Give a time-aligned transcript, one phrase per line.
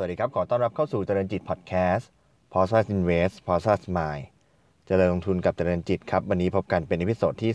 [0.00, 2.10] สวัสดีครับ ขอต้อนรับเข้าสู่เจริญจิตพอดแคสต์
[2.52, 4.24] p o s a Invest p o s a Smile
[4.86, 7.52] เจริญลงทุนกับเจริญจิตครับ วันนี้พบกันเป็น episode ที่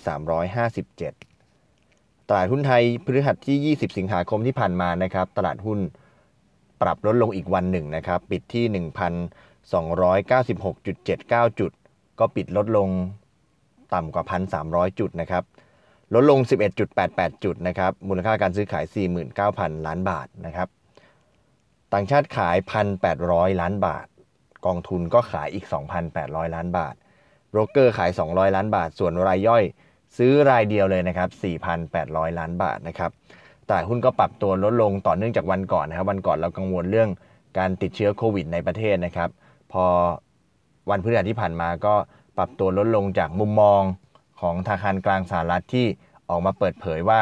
[1.54, 5.80] 357 ตลาดหุ้นไทยพฤหัสที่ 20 สิงหาคมที่ผ่านมานะครับ ตลาดหุ้น
[6.82, 8.66] ปรับลดลงอีกวันหนึ่งนะครับ ปิดที่
[11.46, 11.72] 1,296.79 จุด
[12.20, 12.90] ก็ปิดลดลง
[13.94, 14.26] ต่ำกว่า
[14.62, 15.44] 1,300 จุดนะครับ
[16.14, 16.40] ลดลง
[16.92, 18.86] 11.88 จุดนะครับ มูลค่าการซื้อขาย
[19.36, 20.70] 49,000 ล้านบาทนะครับ
[21.98, 22.58] ต่างชาติขาย
[23.10, 24.08] 1,800 ล้านบาท
[24.66, 25.66] กองทุนก็ขายอีก
[26.10, 26.96] 2,800 ล้านบาท
[27.50, 29.64] โบรกเกอร์ขาย 200 ล้านบาท ส่วนรายย่อย
[30.18, 31.30] ซื้อรายเดียวเลยนะครับ
[31.84, 33.12] 4,800 ล้านบาทนะครับ
[33.68, 37.10] ตลาดหุ้นก็ปรับตัวลดลงต่อเนื่องจากวันก่อนนะครับ วันก่อนเรากังวลเรื่อง
[37.58, 39.30] การติดเชื้อโควิดในประเทศนะครับ
[39.72, 39.86] พอ
[40.90, 41.96] วันพฤหัสที่ผ่านมาก็
[42.38, 43.82] ปรับตัวลดลงจากมุมมอง
[44.42, 45.86] ของธนาคารกลางสหรัฐที่
[46.30, 47.22] ออกมาเปิดเผยว่า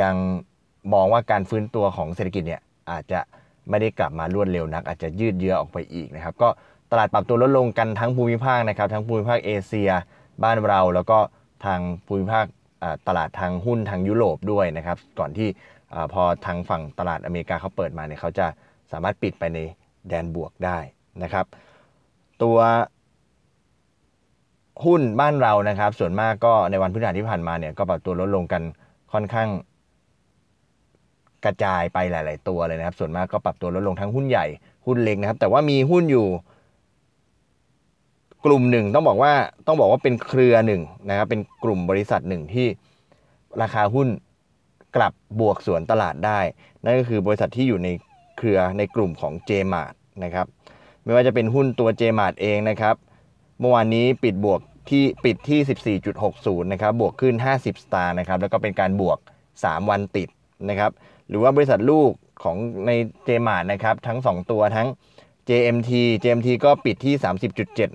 [0.00, 0.14] ยัง
[0.92, 3.20] มองว่าการฟื้นตัวของเศรษฐกิจเนี่ยอาจจะ
[3.70, 6.48] ไม่ได้กลับมารวดเร็วนัก อาจจะยืดเยื้อออกไปอีกนะครับก็
[6.90, 9.90] ตลาดปรับตัวลดลงกันทั้งภูมิภาคนะครับทั้งภูมิภาคเอเชีย
[10.42, 11.18] บ้านเราแล้วก็
[11.64, 12.44] ทางภูมิภาค
[13.08, 15.48] ตลาดทางหุ้นทางยุโรปด้วยนะครับก่อนที่
[16.12, 18.46] พอทางฝั่งตลาดอเมริกาเขาเปิดมาเนี่ยเขาจะ
[18.92, 19.58] สามารถปิดไปใน
[20.08, 20.78] แดนบวกได้
[21.22, 21.46] นะครับ
[22.42, 22.58] ตัว
[24.84, 28.62] หุ้นบ้านเรานะครับ ส่วนมากก็ในวันพฤหัสที่ผ่านมาเนี่ยก็ปรับตัวลดลงกัน
[29.12, 29.48] ค่อนข้าง
[31.44, 34.46] กระจายไปหลาย ๆ ตัวเลยนะครับ ส่วนมากก็ปรับตัวลดลงทั้งหุ้นใหญ่
[34.86, 36.26] หุ้นเล็กนะครับ แต่ว่ามีหุ้นอยู่
[38.44, 39.32] กลุ่มหนึ่งต้องบอกว่า
[39.66, 42.66] ต้องบอกว่าเป็นเครือหนึ่งนะครับ เป็นกลุ่มบริษัทหนึ่งที่
[43.62, 44.08] ราคาหุ้น
[44.96, 46.40] กลับบวกสวนตลาดได้
[46.84, 47.88] นั่นก็คือบริษัทที่อยู่ใน
[48.38, 50.46] เครือในกลุ่มของ JMart นะครับ
[51.04, 52.94] ไม่ว่าจะเป็นหุ้นตัว JMart เองนะครับ
[53.60, 59.18] เมื่อวานนี้ปิดบวกที่ปิดที่ 14.60 นะครับ บวกขึ้น 50 สตาร์นะครับ แล้วก็เป็นการบวก
[59.54, 60.28] 3 วันติด
[60.70, 60.90] นะครับ
[61.32, 62.10] หรือว่าบริษัทลูก
[62.42, 62.56] ของ
[62.86, 62.90] ใน
[63.26, 64.88] JMart นะครับ ทั้ง 2 ตัวทั้ง
[65.48, 65.90] JMT
[66.22, 67.14] JMT ก็ปิดที่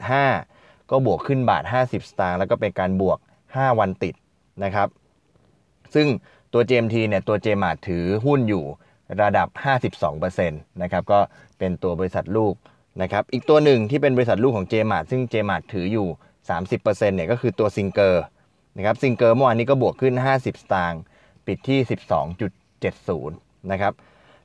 [0.05, 3.17] 30.75 ก็บวกขึ้นบาท 50 สตางค์แล้วก็เป็นการบวก
[3.47, 4.15] 5 วันติด
[4.63, 4.87] นะครับ
[5.95, 6.07] ซึ่ง
[6.53, 8.65] ตัว JMT เนี่ยตัว JMart ถือหุ้นอยู่
[9.21, 9.47] ระดับ
[9.95, 11.19] 52%นะครับก็
[11.57, 12.53] เป็นตัวบริษัทลูก
[13.01, 16.07] นะครับอีกตัวหนึ่งที่เป็นบริษัทลูกของ JMart ซึ่ง JMart ถืออยู่
[16.59, 18.23] 30%เนี่ยก็คือตัวซิงเกอร์
[18.77, 21.01] นะครับซิงเกอร์เมื่อวานนี้ก็บวกขึ้น 50 สตางค์
[21.47, 21.79] ปิดที่
[22.83, 23.93] 70 นะครับ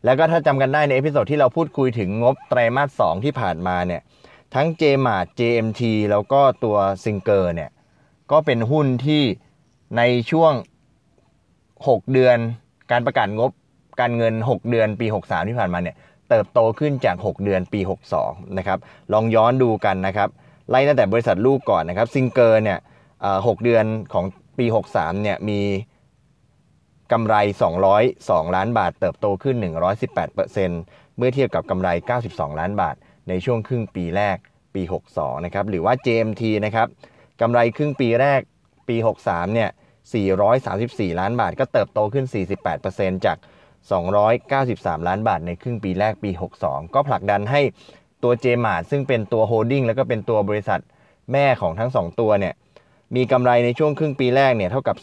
[0.05, 4.03] แล้วก็ถ้าจำกันได้ใน episode ที่เราพูดคุยถึงงบไตรมาส 2 ที่ผ่านมาเนี่ย
[4.55, 7.71] ทั้ง JMart JMT แล้วก็ตัวซิงเกอร์เนี่ย
[8.33, 9.23] ก็เป็นหุ้นที่
[9.97, 10.53] ในช่วง
[11.37, 12.39] 6 เดือน
[12.91, 13.51] การประกาศงบ
[14.01, 15.97] การเงิน 6 เดือนปี 63 ที่ผ่านมาเนี่ย
[16.29, 17.81] เติบโตขึ้นจาก 6 เดือนปี
[18.19, 18.79] 62 นะครับ
[19.13, 20.29] ลองย้อนดูกันนะครับ
[20.71, 22.79] ไล่ตั้งแต่บริษัทลูกก่อนนะครับซิงเกอร์เนี่ย
[23.47, 24.25] หกเดือนของ
[24.59, 25.61] ปี 63 เนี่ยมี
[27.13, 27.37] กำไร
[27.97, 29.57] 202 ล้านบาท เติบโตขึ้น
[30.37, 31.89] 118%เมื่อเทียบกับกำไร
[32.25, 32.97] 92 ล้านบาท
[33.29, 34.37] ในช่วงครึ่งปีแรก
[34.75, 34.83] ปี
[35.15, 36.89] 62 นะครับ หรือว่า JMT นะครับ
[37.41, 38.41] กำไรครึ่งปีแรก
[38.89, 39.71] ปี 63 เนี่ย
[40.65, 42.27] 434 ล้านบาท ก็เติบโตขึ้น
[42.75, 43.39] 48%จาก
[44.23, 46.31] 293 ล้านบาทในครึ่งปีแรกปี
[46.63, 47.61] 62 ก็ผลักดันให้
[48.23, 50.81] ตัว JMart ซึ่งเป็นตัวโฮดดิ้งแล้วก็เป็นตัวบริษัท
[51.33, 52.55] แม่ของทั้ง 2 ตัวเนี่ย
[53.17, 54.97] มีกำไรในช่วงครึ่งปีแรกเนี่ยเท่ากับ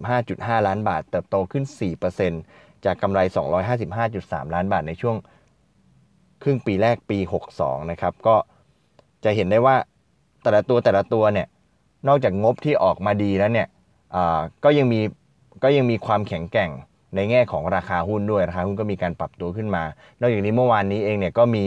[0.00, 1.64] 265.5 ล้านบาท เติบโตขึ้น
[2.24, 3.20] 4%จากกำไร
[3.86, 5.16] 255.3 ล้านบาทในช่วง
[6.42, 7.18] ครึ่งปีแรกปี
[7.54, 8.36] 62 นะครับ ก็
[9.24, 9.76] จะเห็นได้ว่า
[10.42, 11.46] แต่ละตัวแต่ละตัวเนี่ย
[12.08, 13.68] นอกจากงบที่ออกมาดีแล้วเนี่ย
[14.64, 15.00] ก็ยังมี
[15.62, 16.70] ก็ยังมีความแข็งแกร่ง
[17.14, 19.84] ในแง่ของราคาหุ้นด้วยราคาหุ้นก็มีการปรับตัวขึ้นมา
[20.20, 21.64] นอกจากนี้เมื่อวานนี้เองเนี่ยก็มี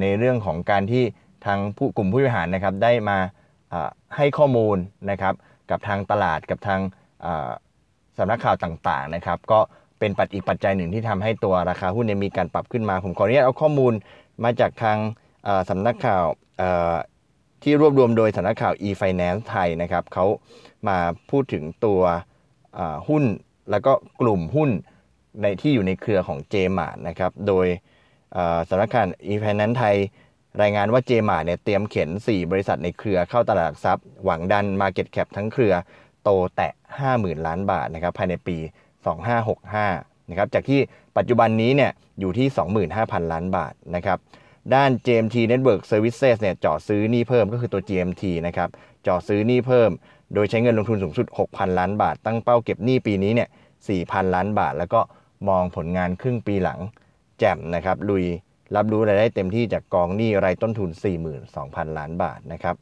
[0.00, 1.04] ในเรื่องของการที่
[1.46, 3.18] ทางผู้กลุ่มผู้บริหารนะครับได้มา
[4.16, 4.76] ให้ข้อมูล
[5.10, 5.34] นะครับ
[5.70, 6.80] กับทางตลาดกับทาง
[8.18, 9.60] สำนักข่าวต่างๆนะครับก็
[9.98, 13.92] เป็นปัจอีกปัจจัยหนึ่งที่ทำให้ตัวราคาหุ้นมีการปรับขึ้นมา ผมขออนุญาตเอาข้อมูล
[14.44, 14.98] มาจากทาง
[15.70, 16.24] สำนักข่าว
[17.62, 20.26] ที่รวบรวมโดยสำนักข่าว e-finance ไทยนะครับเขา
[20.88, 20.98] มา
[21.30, 22.00] พูดถึงตัว
[23.08, 23.24] หุ้น
[23.70, 24.70] แล้วก็กลุ่มหุ้น
[25.42, 27.66] ในที่อยู่ในเครือของ j m a r นะครับโดย
[28.68, 29.96] สำนักข่าว e-finance ไทย
[30.60, 35.74] รายงานว่าเจมาเนี่ยเตรียมเข็น 4 บริษัทในเครือเข้าตลาดหลักทรัพย์ หวังดัน Market Cap ทั้งเครือ
[36.22, 36.72] โตแตะ
[37.08, 38.56] 50,000 ล้านบาทนะครับภายในปี
[39.44, 40.80] 2565นะครับจากที่
[41.16, 41.90] ปัจจุบันนี้เนี่ย
[42.20, 44.18] อยู่ที่ 25,000 ล้านบาทนะครับ
[44.74, 48.68] ด้าน GMT Network Services เนี่ยเจาะซื้อนี่เพิ่มก็คือตัว GMT นะครับ
[49.02, 49.90] เจาะซื้อนี่เพิ่ม
[50.34, 53.48] โดยใช้เงินลงทุนสูงสุด 6,000 ล้านบาท ตั้งเป้าเก็บหนี้ปีนี้เนี่ย
[53.90, 55.00] 4,000 ล้านบาท แล้วก็
[55.48, 56.78] มองผลงานครึ่งปีหลัง
[57.38, 58.26] แจ่มนะครับลุย
[58.76, 60.90] รับรู้รายได้เต็มที่จากกองหนี้รายต้นทุน
[61.44, 62.76] 42,000 ล้านบาทนะครับ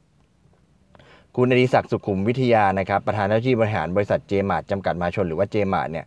[1.36, 6.04] คุณอดิศักดิ์สุขุมวิทยานะครับประธานเจ้าหน้าที่บริหารบริษัทเจมาร์จำกัดมาชนหรือว่าเจมาร์เนี่ย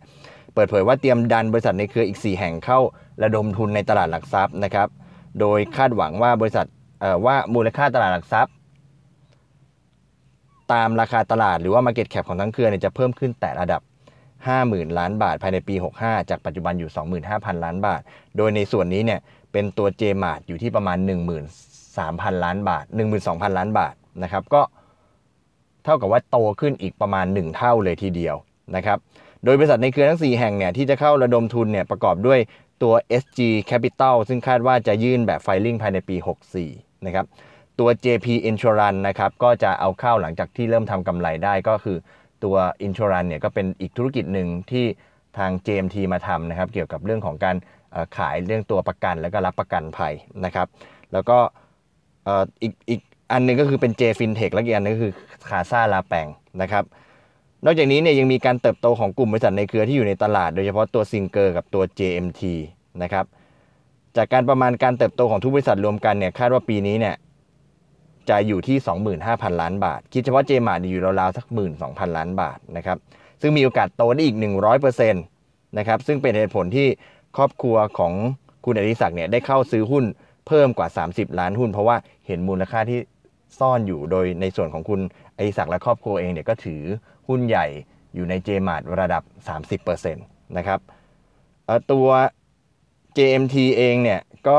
[0.54, 2.78] เปิดเผยว่าเตรียมดันบริษัทในเครืออีก 4 แห่งเข้า
[3.22, 4.88] ระดมทุนในตลาดหลักทรัพย์นะครับ
[5.40, 6.66] โดยคาดหวังว่าบริษัท
[7.26, 8.54] ว่ามูลค่าตลาดหลักทรัพย์
[10.72, 13.82] ตามราคาตลาดหรือว่า Market Cap ของทั้งเครือเนี่ยจะเพิ่มขึ้นแต่ระดับ
[14.40, 16.90] 50,000 ล้านบาท ภายในปี 65 จากปัจจุบันอยู่
[17.26, 18.00] 25,000 ล้านบาท
[18.36, 19.20] โดยในส่วนนี้เนี่ย
[19.52, 20.98] เป็นตัว j m a r t อยู่ที่ประมาณ
[21.66, 22.84] 13,000 ล้านบาท
[23.20, 24.62] 12,000 ล้านบาทนะครับก็
[25.84, 28.36] เท่ากับว่าโตขึ้นอีกประมาณ 1 เท่าเลยทีเดียว
[28.76, 28.98] นะครับ
[29.44, 32.38] โดยบริษัทในเครือทั้ง 4 แห่งเนี่ยที่จะเข้าระดมทุนเนี่ยประกอบด้วย
[32.82, 36.16] ตัว SG Capital ซึ่งคาดว่าจะยื่นแบบไฟลิ่งภายในปี
[36.62, 37.26] 64 นะครับ
[37.78, 41.96] ตัว JP Insurance นะครับก็จะเอาเข้าหลังจากที่เริ่มทำกำไรได้ก็คือ
[42.44, 42.56] ตัว
[42.86, 44.86] Insurance เนี่ยก็เป็นอีกธุรกิจหนึ่งที่
[45.38, 47.56] ทาง JMT มาทำนะครับ เกี่ยวกับเรื่องของการ
[48.16, 50.66] ขายเรื่องตัวประกัน แล้วก็รับประกันภัยนะครับ
[51.12, 51.38] แล้วก็
[52.62, 53.00] อีกอีก
[53.32, 55.12] อันนึงก็คือเป็น J FinTech และอีกอันนึงก็คือ
[55.48, 56.26] คาซาลาแปง
[56.62, 56.84] นะครับ
[57.64, 62.42] นอกจากนี้เนี่ยยังมีการเติบโตของกลุ่มบริษัทในเครือที่อยู่ในตลาด โดยเฉพาะตัวซิงเกอร์กับตัว JMT
[63.02, 63.24] นะครับ
[64.16, 67.14] จากการประมาณการเติบโตของทุกบริษัทรวมกันเนี่ยคาดว่าปีนี้เนี่ย
[68.30, 68.76] จะอยู่ที่
[69.18, 71.46] 25,000 ล้านบาท คิดเฉพาะเจมาร์อยู่ราวๆสัก
[71.80, 72.98] 12,000 ล้านบาทนะครับ
[73.40, 74.36] ซึ่งมีโอกาสโตได้อีก
[74.70, 76.88] 100%นะครับซึ่งเป็นเหตุผลที่
[77.36, 78.12] ครอบครัวของ
[78.64, 80.04] คุณอริศักดิ์เนี่ยได้เข้าซื้อหุ้น
[80.46, 81.96] เพิ่มกว่า 30 ล้านหุ้น เพราะว่า
[82.26, 82.98] เห็นมูลค่าที่
[83.58, 85.00] ซ่อนอยู่โดยในส่วนของคุณ
[85.36, 86.82] อริศักดิ์และครอบครัวเองเนี่ยก็ถือ
[87.28, 87.66] หุ้นใหญ่
[88.14, 89.22] อยู่ใน JMart ระดับ
[89.86, 90.80] 30%นะครับ
[91.92, 92.08] ตัว
[93.16, 94.58] JMT เองเนี่ยก็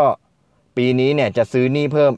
[0.78, 2.12] ปีนี้เนี่ยจะซื้อหนี้เพิ่ม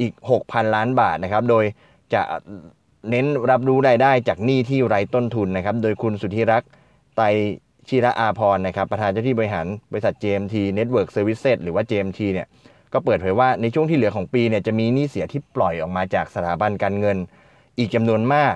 [0.00, 0.12] อีก
[0.44, 1.64] 6,000 ล้านบาทนะครับ โดย
[2.14, 2.22] จะ
[3.10, 6.70] เน้นรับรู้รายได้จากหนี้ที่ไร้ต้นทุนนะครับ โดยคุณสุธิรักษ์
[7.16, 7.20] ไต
[7.88, 12.46] ชีระอาพรนะครับ ประธานเจ้าที่บริหารบริษัท JMT Network Services หรือว่า JMT เนี่ย
[12.92, 17.16] ก็เปิดเผยว่าในช่วงที่เหลือของปีเนี่ยจะมีหนี้เสียที่ปล่อยออกมาจากสถาบันการเงิน
[17.78, 18.54] อีกจำนวนมาก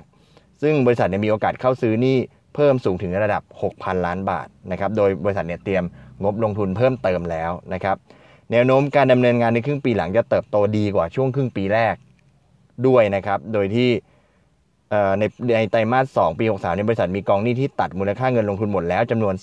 [0.62, 2.18] ซึ่งบริษัทเนี่ยมีโอกาสเข้าซื้อหนี่
[2.54, 3.42] เพิ่มสูงถึงระดับ
[3.72, 5.84] 6,000 ล้านบาทนะครับ โดยบริษัทเนี่ยเตรียม
[6.22, 7.96] งบลงทุนเพิ่มเติมแล้วนะครับ
[8.50, 11.94] แนวโน้มการดำเนินงานในครึ่งปีหลังจะเติบโตดีกว่าช่วงครึ่งปีแรก
[12.86, 13.90] ด้วยนะครับ โดยที่
[15.18, 15.22] ใน
[15.56, 19.34] ในไตรมาส2ปี 63ในบริษัทมีกองหนี้ที่ตัดมูลค่าเงินลงทุนหมดแล้วจำนวน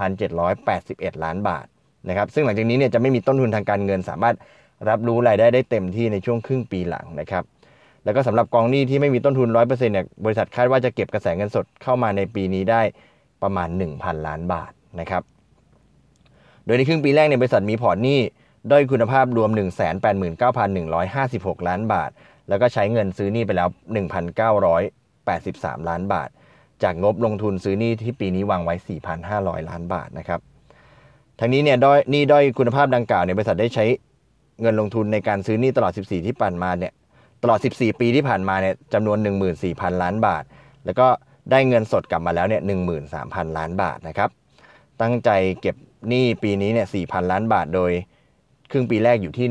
[0.00, 1.66] 42,781 ล้านบาท
[2.08, 4.36] นะครับซึ่งหลังจากนี้เนี่ยจะไม่มีต้นทุนทางการเงิน สามารถ
[4.88, 7.44] รับรู้รายได้ได้เต็มที่ในช่วงครึ่งปีหลังนะครับ
[8.04, 12.82] แล้วก็สำหรับกองหนี้ที่ไม่มีต้นทุน 100%เนี่ยบริษัทคาดว่าจะเก็บกระแสเงินสดเข้ามาในปีนี้ได้
[13.42, 15.22] ประมาณ 1,000 ล้านบาทนะครับ
[16.64, 18.18] โดยในครึ่งปีแรกเนี่ยบริษัทมีพอร์ตหนี้
[18.70, 19.50] ด้อยคุณภาพรวม
[20.58, 22.10] 189,156 ล้านบาท
[22.48, 23.68] แล้วก็ใช้เงินซื้อหนี้ไปแล้ว
[24.78, 26.28] 1,983 ล้านบาท
[26.82, 28.74] จากงบลงทุนซื้อหนี้ที่ปีนี้วางไว้
[29.22, 30.40] 4,500 ล้านบาทนะครับ
[31.38, 33.84] ทั้งนี้เนี่ยด้อยหนี้ด้อยคุณภาพดังกล่าวเนี่ยบริษัทได้ใช้
[34.60, 36.92] เงินลงทุนในการซื้อหนี้ตลอด 14 ที่ผ่านมาเนี่ย
[37.42, 39.18] ตลอด 14 ปีที่ผ่านมาเนี่ยจำนวน
[39.60, 40.44] 14,000 ล้านบาท
[40.84, 41.06] แล้วก็
[41.50, 42.62] ได้เงินสดกลับมาแล้วเนี่ย
[43.08, 44.30] 13,000 ล้านบาทนะครับ
[45.00, 45.30] ตั้งใจ
[45.60, 45.76] เก็บ
[46.08, 47.92] หนี้ปีนี้เนี่ย4,000 ล้านบาทโดย
[48.70, 49.46] ครึ่งปีแรกอยู่ที่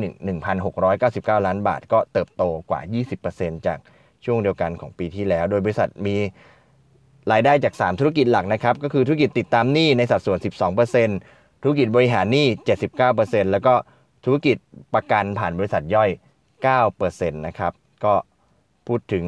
[0.71, 2.81] 1,699 ล้านบาท ก็เติบโตกว่า
[3.23, 3.79] 20%จาก
[4.25, 6.15] ช่วงเดียวกันของปีที่แล้ว โดยบริษัทมี
[7.31, 10.39] รายได้จาก 3 ธุรกิจหลักนะครับ ก็คือธุรกิจติดตามหนี้ในสัดส่วน
[11.01, 12.47] 12%ธุรกิจบริหารหนี้
[12.99, 13.73] 79%แล้วก็
[14.25, 14.57] ธุรกิจ
[14.93, 16.09] ประกันผ่านบริษัทย่อย
[16.77, 17.73] 9%นะครับ
[18.05, 18.13] ก็
[18.87, 19.25] พูดถึง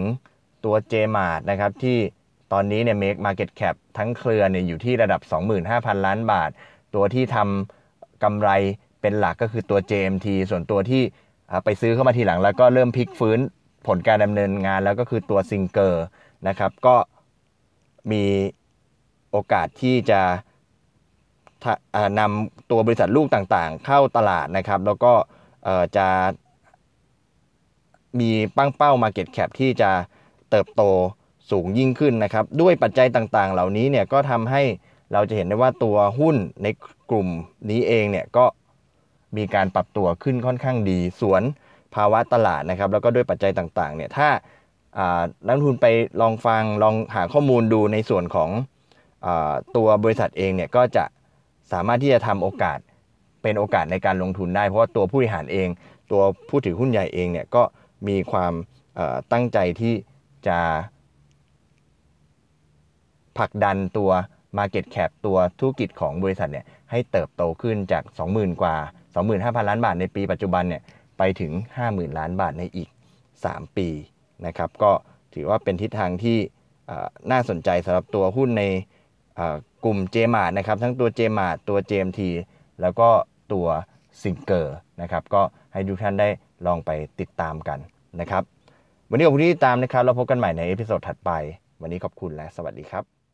[0.66, 1.98] ตัว JMart นะครับที่
[2.54, 5.22] ตอนนี้เนี่ย make market cap ทั้งเครือเนี่ยอยู่ที่ระดับ
[5.64, 6.50] 25,000 ล้านบาท
[6.96, 8.50] ตัวที่ทำกำไร
[9.06, 11.04] เป็นหลักก็คือตัว JMT ส่วนตัวที่
[11.64, 13.40] ไปซื้อเข้ามาทีหลัง แล้วก็เริ่มพลิกฟื้น
[13.88, 16.06] ผลการดำเนินงานแล้วก็คือตัวซิงเกอร์
[16.48, 16.96] นะครับ ก็
[18.12, 18.24] มี
[19.32, 20.22] โอกาสที่จะ
[22.20, 25.14] นำตัวบริษัทลูกต่างๆ เข้าตลาดนะครับ แล้วก็
[25.98, 26.08] จะ
[28.20, 29.92] มีปั้งเป้า Market Cap ที่จะ
[30.50, 30.84] เติบโต
[31.52, 34.64] สูงยิ่งขึ้นนะครับ ด้วยปัจจัยต่างๆ เหล่านี้เนี่ยก็ทำให้
[35.14, 36.68] เราจะเห็นได้ว่าตัวหุ้นใน
[37.10, 37.28] กลุ่ม
[37.70, 38.46] นี้เองเนี่ยก็
[39.38, 41.42] มีการปรับตัวขึ้นค่อนข้างดี สวน
[41.96, 44.30] ภาวะตลาดนะครับ แล้วก็ด้วยปัจจัยต่างๆเนี่ยถ้า
[45.48, 45.86] นักทุนไป
[46.22, 48.50] ลองฟังลองหาข้อมูลดูในส่วนของ
[49.26, 49.28] อ
[49.76, 51.06] ตัวบริษัทเองเนี่ยก็จะ
[51.72, 52.80] สามารถที่จะทำโอกาส
[53.42, 55.68] เป็นโอกาสในการลงทุนได้ เพราะว่าตัวผู้บริหารเอง
[56.12, 57.64] ตัวผู้ถือหุ้นใหญ่เองเนี่ยก็
[58.08, 58.54] มีความ
[59.32, 59.94] ตั้งใจที่
[60.48, 60.60] จะ
[63.38, 64.12] ผลักดันตัว
[64.58, 68.76] Market Cap ตัวธุรกิจของบริษัทเนี่ยให้เติบโตขึ้นจาก 20,000 กว่า
[69.24, 70.82] 25,000 ล้านบาทในปีปัจจุบันเนี่ย
[71.18, 71.52] ไปถึง
[71.86, 72.90] 50,000 ล้านบาทในอีก
[73.34, 73.88] 3 ปี
[74.46, 74.92] นะครับก็
[75.34, 76.38] ถือว่าเป็นทิศทางที่
[77.32, 78.64] น่าสนใจสำหรับตัวหุ้นใน
[79.86, 82.22] กลุ่ม j m a r t นะครับทั้งตัว j m a r t ตัว JMT
[82.82, 83.10] แล้วก็
[83.54, 83.68] ตัว
[84.22, 85.42] ซิงเกอร์นะครับก็
[85.74, 86.30] ให้ทุกท่านได้
[86.66, 87.80] ลองไปติดตามกัน
[88.22, 88.44] นะครับ
[89.10, 91.32] วันนี้ขอบคุณที่ติดตามนะครับเราพบกันใหม่ใน episode ถัดไป
[91.82, 93.25] วันนี้ขอบคุณและสวัสดีครับ